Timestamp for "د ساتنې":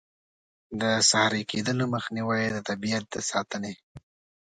3.11-3.73